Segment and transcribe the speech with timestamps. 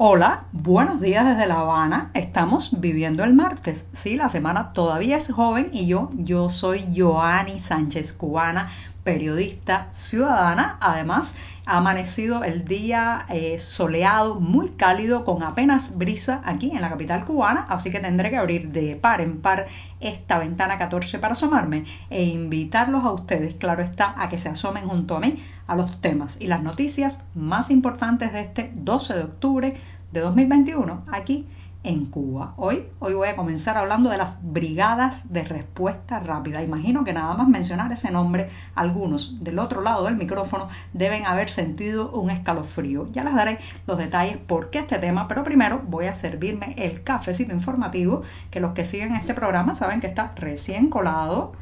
[0.00, 2.12] Hola, buenos días desde La Habana.
[2.14, 3.88] Estamos viviendo el martes.
[3.92, 8.70] Sí, la semana todavía es joven y yo, yo soy Joanny Sánchez, cubana,
[9.02, 10.76] periodista, ciudadana.
[10.80, 16.90] Además, ha amanecido el día eh, soleado, muy cálido, con apenas brisa aquí en la
[16.90, 19.66] capital cubana, así que tendré que abrir de par en par
[19.98, 24.86] esta ventana 14 para asomarme e invitarlos a ustedes, claro está, a que se asomen
[24.86, 29.22] junto a mí a los temas y las noticias más importantes de este 12 de
[29.22, 29.80] octubre
[30.12, 31.46] de 2021 aquí
[31.84, 32.54] en Cuba.
[32.56, 36.62] Hoy, hoy voy a comenzar hablando de las brigadas de respuesta rápida.
[36.62, 41.50] Imagino que nada más mencionar ese nombre, algunos del otro lado del micrófono deben haber
[41.50, 43.10] sentido un escalofrío.
[43.12, 47.02] Ya les daré los detalles por qué este tema, pero primero voy a servirme el
[47.04, 51.52] cafecito informativo, que los que siguen este programa saben que está recién colado,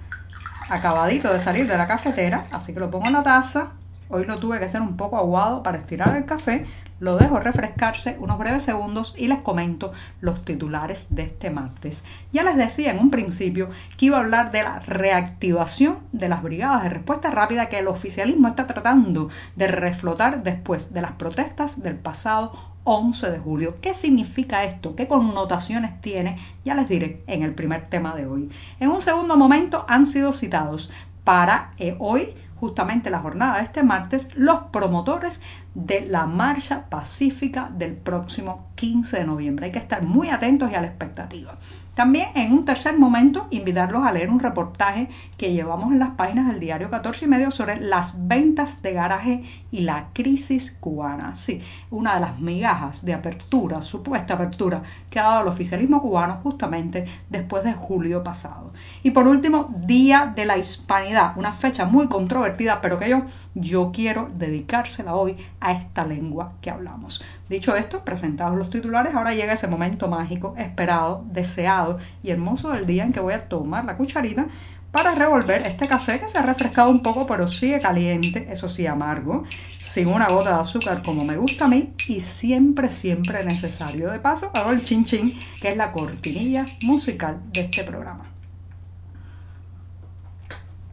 [0.70, 3.72] acabadito de salir de la cafetera, así que lo pongo en la taza.
[4.08, 6.64] Hoy lo tuve que hacer un poco aguado para estirar el café,
[6.98, 12.04] lo dejo refrescarse unos breves segundos y les comento los titulares de este martes.
[12.32, 16.42] Ya les decía en un principio que iba a hablar de la reactivación de las
[16.42, 21.82] brigadas de respuesta rápida que el oficialismo está tratando de reflotar después de las protestas
[21.82, 22.52] del pasado
[22.84, 23.76] 11 de julio.
[23.80, 24.94] ¿Qué significa esto?
[24.94, 26.38] ¿Qué connotaciones tiene?
[26.64, 28.48] Ya les diré en el primer tema de hoy.
[28.78, 30.92] En un segundo momento han sido citados
[31.24, 35.40] para eh, hoy justamente la jornada de este martes, los promotores
[35.74, 39.66] de la marcha pacífica del próximo 15 de noviembre.
[39.66, 41.56] Hay que estar muy atentos y a la expectativa.
[41.96, 45.08] También en un tercer momento invitarlos a leer un reportaje
[45.38, 49.44] que llevamos en las páginas del diario 14 y medio sobre las ventas de garaje
[49.70, 51.36] y la crisis cubana.
[51.36, 56.40] Sí, una de las migajas de apertura, supuesta apertura, que ha dado el oficialismo cubano
[56.42, 58.74] justamente después de julio pasado.
[59.02, 63.22] Y por último, Día de la Hispanidad, una fecha muy controvertida, pero que yo,
[63.54, 67.24] yo quiero dedicársela hoy a esta lengua que hablamos.
[67.48, 72.86] Dicho esto, presentados los titulares, ahora llega ese momento mágico, esperado, deseado y hermoso del
[72.86, 74.48] día en que voy a tomar la cucharita
[74.90, 78.86] para revolver este café que se ha refrescado un poco, pero sigue caliente, eso sí,
[78.86, 79.44] amargo,
[79.78, 84.10] sin una gota de azúcar como me gusta a mí y siempre, siempre necesario.
[84.10, 88.35] De paso, hago el chin chin, que es la cortinilla musical de este programa.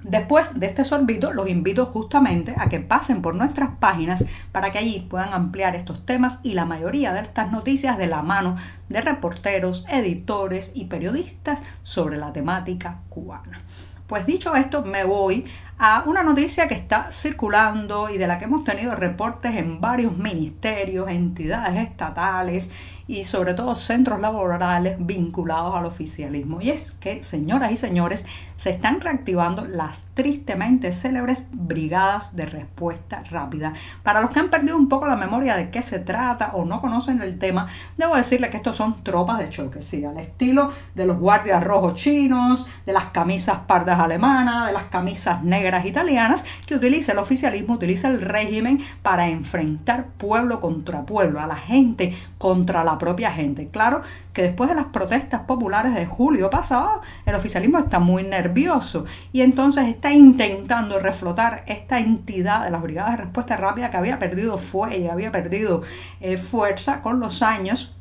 [0.03, 4.79] Después de este sorbito, los invito justamente a que pasen por nuestras páginas para que
[4.79, 8.57] allí puedan ampliar estos temas y la mayoría de estas noticias de la mano
[8.89, 13.61] de reporteros, editores y periodistas sobre la temática cubana.
[14.07, 15.45] Pues dicho esto, me voy
[15.79, 20.17] a una noticia que está circulando y de la que hemos tenido reportes en varios
[20.17, 22.69] ministerios, entidades estatales
[23.07, 26.61] y sobre todo centros laborales vinculados al oficialismo.
[26.61, 28.25] Y es que, señoras y señores,
[28.57, 33.73] se están reactivando las tristemente célebres brigadas de respuesta rápida.
[34.03, 36.81] Para los que han perdido un poco la memoria de qué se trata o no
[36.81, 41.05] conocen el tema, debo decirles que estos son tropas de choque, sí, al estilo de
[41.05, 46.75] los guardias rojos chinos, de las camisas pardas alemanas, de las camisas negras italianas, que
[46.75, 52.83] utiliza el oficialismo, utiliza el régimen para enfrentar pueblo contra pueblo, a la gente contra
[52.83, 53.67] la propia gente.
[53.67, 54.01] Claro
[54.33, 59.05] que después de las protestas populares de julio pasado, el oficialismo está muy nervioso.
[59.31, 64.19] Y entonces está intentando reflotar esta entidad de las brigadas de respuesta rápida que había
[64.19, 65.83] perdido fuelle, había perdido
[66.19, 67.95] eh, fuerza con los años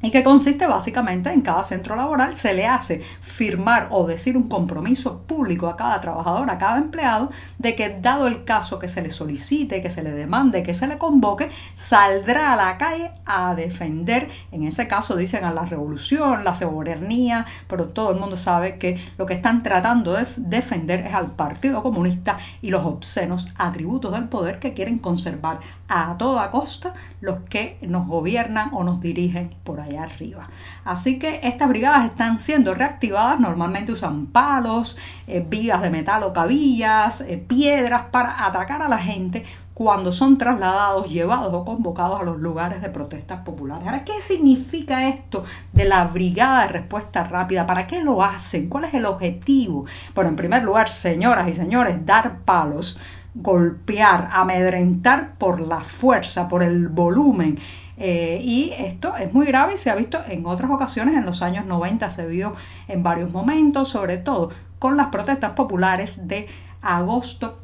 [0.00, 4.48] y que consiste básicamente en cada centro laboral se le hace firmar o decir un
[4.48, 9.02] compromiso público a cada trabajador, a cada empleado, de que dado el caso que se
[9.02, 13.54] le solicite, que se le demande, que se le convoque, saldrá a la calle a
[13.54, 18.78] defender, en ese caso dicen a la revolución, la soberanía, pero todo el mundo sabe
[18.78, 24.12] que lo que están tratando de defender es al Partido Comunista y los obscenos atributos
[24.12, 29.54] del poder que quieren conservar a toda costa los que nos gobiernan o nos dirigen
[29.64, 30.48] por allá arriba.
[30.84, 36.32] Así que estas brigadas están siendo reactivadas, normalmente usan palos, eh, vigas de metal o
[36.32, 39.44] cabillas, eh, piedras para atacar a la gente
[39.78, 43.86] cuando son trasladados, llevados o convocados a los lugares de protestas populares.
[43.86, 47.64] Ahora, ¿qué significa esto de la brigada de respuesta rápida?
[47.64, 48.68] ¿Para qué lo hacen?
[48.68, 49.86] ¿Cuál es el objetivo?
[50.16, 52.98] Bueno, en primer lugar, señoras y señores, dar palos
[53.40, 57.58] golpear, amedrentar por la fuerza, por el volumen.
[57.96, 61.42] Eh, y esto es muy grave y se ha visto en otras ocasiones, en los
[61.42, 62.54] años 90 se vio
[62.86, 66.46] en varios momentos, sobre todo con las protestas populares de
[66.80, 67.58] agosto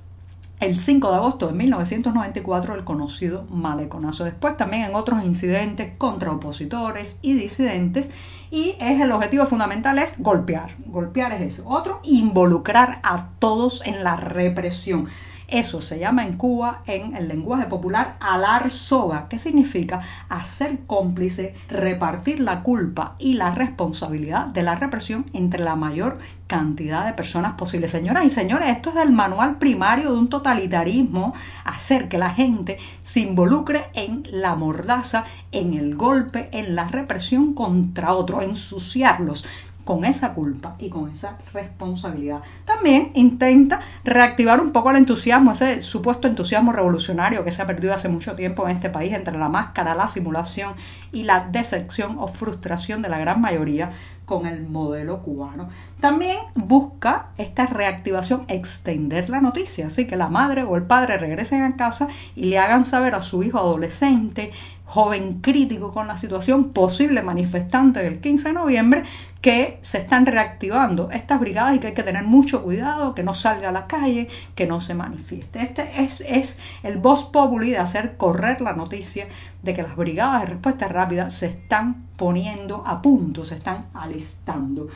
[0.61, 4.25] el 5 de agosto de 1994 el conocido maleconazo.
[4.25, 8.11] Después también en otros incidentes contra opositores y disidentes
[8.51, 10.77] y es el objetivo fundamental es golpear.
[10.87, 11.69] Golpear es eso.
[11.69, 15.09] Otro, involucrar a todos en la represión
[15.55, 21.55] Eso se llama en Cuba, en el lenguaje popular, alar soga, que significa hacer cómplice,
[21.69, 26.19] repartir la culpa y la responsabilidad de la represión entre la mayor
[26.49, 27.87] cantidad de personas posible.
[27.87, 31.35] Señoras y señores, esto es del manual primario de un totalitarismo,
[31.65, 37.55] hacer que la gente se involucre en la mordaza, en el golpe, en la represión
[37.55, 39.45] contra otro, ensuciarlos
[39.85, 42.41] con esa culpa y con esa responsabilidad.
[42.65, 47.95] También intenta reactivar un poco el entusiasmo, ese supuesto entusiasmo revolucionario que se ha perdido
[47.95, 50.75] hace mucho tiempo en este país entre la máscara, la simulación
[51.13, 53.93] y la decepción o frustración de la gran mayoría
[54.25, 55.69] con el modelo cubano.
[56.01, 61.63] También busca esta reactivación extender la noticia, así que la madre o el padre regresen
[61.63, 64.53] a casa y le hagan saber a su hijo adolescente,
[64.87, 69.05] joven crítico con la situación, posible manifestante del 15 de noviembre,
[69.45, 73.35] que se están reactivando estas brigadas y que hay que tener mucho cuidado, que no
[73.35, 75.61] salga a la calle, que no se manifieste.
[75.61, 79.27] Este es, es el voz populi de hacer correr la noticia
[79.63, 84.89] de que las brigadas de respuesta rápida se están poniendo a punto, se están alistando.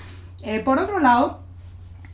[0.42, 1.40] Eh, por otro lado,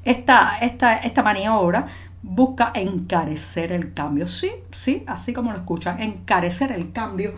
[0.05, 1.87] esta, esta, esta maniobra
[2.21, 4.27] busca encarecer el cambio.
[4.27, 7.35] Sí, sí, así como lo escuchan, encarecer el cambio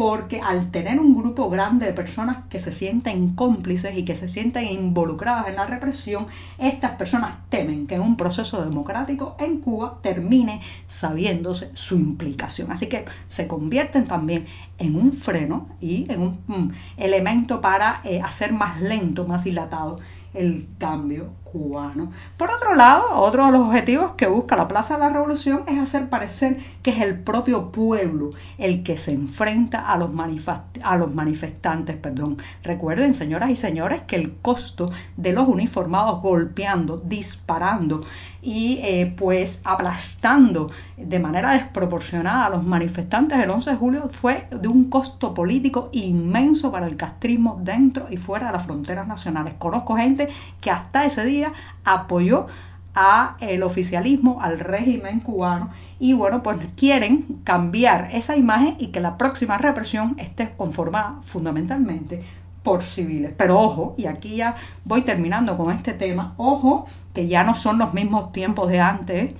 [0.00, 4.30] porque al tener un grupo grande de personas que se sienten cómplices y que se
[4.30, 6.26] sienten involucradas en la represión,
[6.56, 12.72] estas personas temen que un proceso democrático en Cuba termine sabiéndose su implicación.
[12.72, 14.46] Así que se convierten también
[14.78, 20.00] en un freno y en un mm, elemento para eh, hacer más lento, más dilatado
[20.32, 22.12] el cambio cubano.
[22.36, 25.78] Por otro lado, otro de los objetivos que busca la Plaza de la Revolución es
[25.78, 31.96] hacer parecer que es el propio pueblo el que se enfrenta a los, manifestantes.
[31.96, 32.38] Perdón.
[32.62, 38.04] Recuerden, señoras y señores, que el costo de los uniformados golpeando, disparando
[38.42, 44.46] y eh, pues aplastando de manera desproporcionada a los manifestantes el 11 de julio fue
[44.50, 49.54] de un costo político inmenso para el castrismo dentro y fuera de las fronteras nacionales.
[49.58, 50.28] Conozco gente
[50.60, 51.39] que hasta ese día
[51.84, 52.46] apoyó
[52.94, 59.00] a el oficialismo, al régimen cubano y bueno, pues quieren cambiar esa imagen y que
[59.00, 62.24] la próxima represión esté conformada fundamentalmente
[62.62, 63.32] por civiles.
[63.36, 67.78] Pero ojo, y aquí ya voy terminando con este tema, ojo, que ya no son
[67.78, 69.34] los mismos tiempos de antes,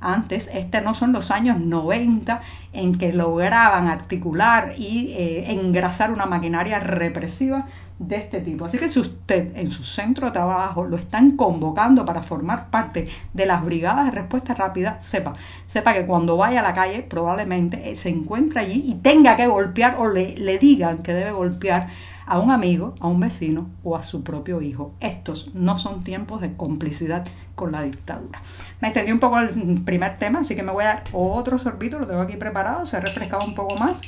[0.00, 2.40] antes, este no son los años 90
[2.72, 7.66] en que lograban articular y eh, engrasar una maquinaria represiva
[8.00, 8.64] de este tipo.
[8.64, 13.08] Así que si usted en su centro de trabajo lo están convocando para formar parte
[13.34, 15.34] de las brigadas de respuesta rápida, sepa,
[15.66, 19.46] sepa que cuando vaya a la calle probablemente eh, se encuentre allí y tenga que
[19.46, 21.88] golpear o le, le digan que debe golpear
[22.30, 24.94] a un amigo, a un vecino o a su propio hijo.
[25.00, 28.40] Estos no son tiempos de complicidad con la dictadura.
[28.80, 31.98] Me extendí un poco el primer tema, así que me voy a dar otro sorbito,
[31.98, 34.00] lo tengo aquí preparado, se ha refrescado un poco más,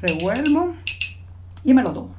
[0.00, 0.74] revuelvo
[1.64, 2.14] y me lo tomo.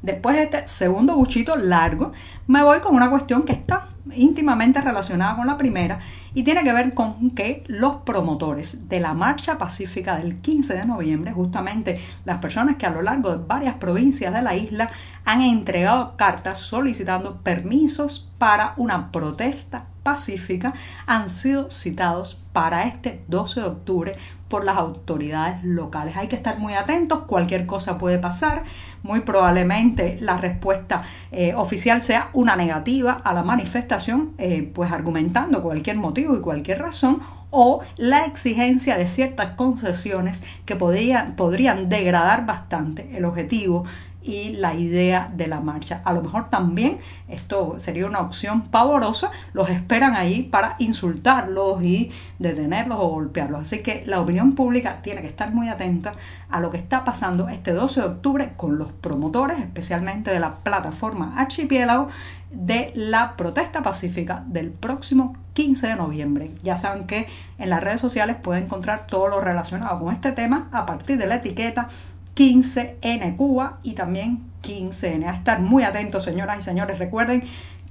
[0.00, 2.12] Después de este segundo buchito largo,
[2.46, 6.00] me voy con una cuestión que está íntimamente relacionada con la primera
[6.34, 10.84] y tiene que ver con que los promotores de la marcha pacífica del 15 de
[10.84, 14.90] noviembre, justamente las personas que a lo largo de varias provincias de la isla
[15.24, 20.72] han entregado cartas solicitando permisos para una protesta pacífica,
[21.06, 24.16] han sido citados para este 12 de octubre
[24.48, 26.16] por las autoridades locales.
[26.16, 28.64] Hay que estar muy atentos, cualquier cosa puede pasar,
[29.02, 35.62] muy probablemente la respuesta eh, oficial sea una negativa a la manifestación, eh, pues argumentando
[35.62, 42.44] cualquier motivo y cualquier razón, o la exigencia de ciertas concesiones que podrían, podrían degradar
[42.44, 43.84] bastante el objetivo
[44.28, 46.02] y la idea de la marcha.
[46.04, 52.10] A lo mejor también esto sería una opción pavorosa, los esperan ahí para insultarlos y
[52.38, 53.62] detenerlos o golpearlos.
[53.62, 56.12] Así que la opinión pública tiene que estar muy atenta
[56.50, 60.56] a lo que está pasando este 12 de octubre con los promotores, especialmente de la
[60.56, 62.08] plataforma Archipiélago,
[62.50, 66.50] de la protesta pacífica del próximo 15 de noviembre.
[66.62, 70.68] Ya saben que en las redes sociales pueden encontrar todo lo relacionado con este tema
[70.70, 71.88] a partir de la etiqueta
[72.38, 75.26] 15N Cuba y también 15N.
[75.26, 77.00] A estar muy atentos, señoras y señores.
[77.00, 77.42] Recuerden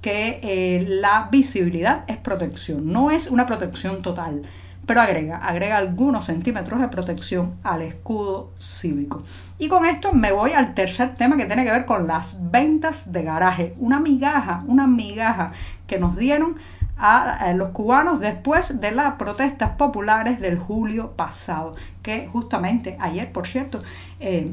[0.01, 4.43] que eh, la visibilidad es protección, no es una protección total,
[4.85, 9.23] pero agrega, agrega algunos centímetros de protección al escudo cívico.
[9.59, 13.11] Y con esto me voy al tercer tema que tiene que ver con las ventas
[13.11, 13.75] de garaje.
[13.79, 15.51] Una migaja, una migaja
[15.87, 16.55] que nos dieron
[16.97, 23.47] a, los cubanos después de las protestas populares del julio pasado, que justamente ayer, por
[23.47, 23.83] cierto,
[24.19, 24.51] eh,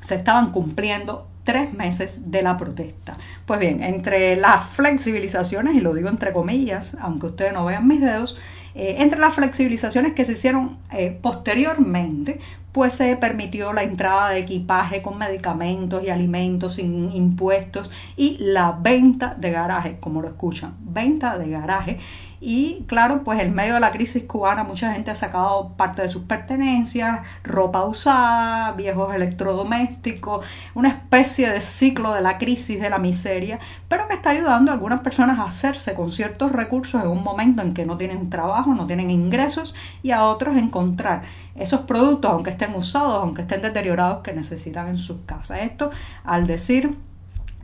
[0.00, 3.16] se estaban cumpliendo tres meses de la protesta.
[3.46, 8.00] Pues bien, entre las flexibilizaciones, y lo digo entre comillas, aunque ustedes no vean mis
[8.00, 8.38] dedos,
[8.74, 12.40] eh, entre las flexibilizaciones que se hicieron eh, posteriormente,
[12.74, 18.72] pues se permitió la entrada de equipaje con medicamentos y alimentos sin impuestos y la
[18.72, 22.00] venta de garaje, como lo escuchan, venta de garaje.
[22.40, 26.08] Y claro, pues en medio de la crisis cubana mucha gente ha sacado parte de
[26.08, 32.98] sus pertenencias, ropa usada, viejos electrodomésticos, una especie de ciclo de la crisis, de la
[32.98, 37.22] miseria, pero que está ayudando a algunas personas a hacerse con ciertos recursos en un
[37.22, 41.22] momento en que no tienen trabajo, no tienen ingresos y a otros encontrar
[41.54, 45.58] esos productos, aunque estén usados, aunque estén deteriorados, que necesitan en sus casas.
[45.62, 45.90] Esto
[46.24, 46.96] al decir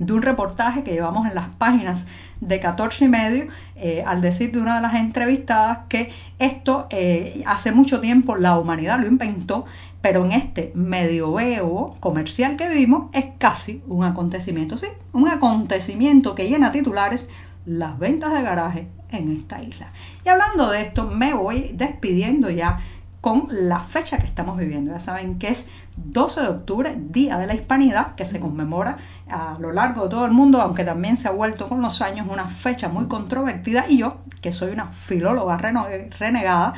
[0.00, 2.09] de un reportaje que llevamos en las páginas
[2.40, 7.42] de 14 y medio, eh, al decir de una de las entrevistadas que esto eh,
[7.47, 9.66] hace mucho tiempo la humanidad lo inventó,
[10.00, 16.49] pero en este medioevo comercial que vivimos es casi un acontecimiento, sí, un acontecimiento que
[16.49, 17.28] llena titulares
[17.66, 19.92] las ventas de garaje en esta isla.
[20.25, 22.80] Y hablando de esto, me voy despidiendo ya
[23.20, 24.92] con la fecha que estamos viviendo.
[24.92, 28.96] Ya saben que es 12 de octubre, Día de la Hispanidad, que se conmemora
[29.28, 32.26] a lo largo de todo el mundo, aunque también se ha vuelto con los años
[32.30, 33.84] una fecha muy controvertida.
[33.88, 36.72] Y yo, que soy una filóloga renegada,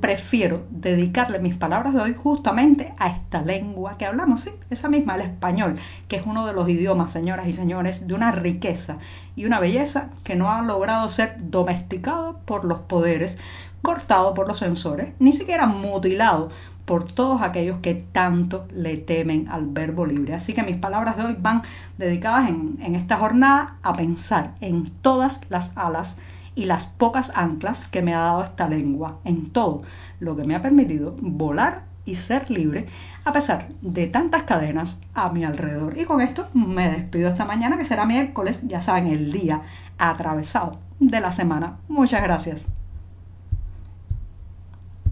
[0.00, 5.14] prefiero dedicarle mis palabras de hoy justamente a esta lengua que hablamos, sí, esa misma,
[5.14, 5.76] el español,
[6.08, 8.96] que es uno de los idiomas, señoras y señores, de una riqueza
[9.36, 13.38] y una belleza que no ha logrado ser domesticado por los poderes
[13.84, 16.50] cortado por los censores, ni siquiera mutilado
[16.84, 20.34] por todos aquellos que tanto le temen al verbo libre.
[20.34, 21.62] Así que mis palabras de hoy van
[21.96, 26.18] dedicadas en, en esta jornada a pensar en todas las alas
[26.56, 29.82] y las pocas anclas que me ha dado esta lengua, en todo
[30.18, 32.86] lo que me ha permitido volar y ser libre
[33.24, 35.96] a pesar de tantas cadenas a mi alrededor.
[35.98, 39.62] Y con esto me despido esta mañana que será miércoles, ya saben, el día
[39.98, 41.78] atravesado de la semana.
[41.88, 42.66] Muchas gracias.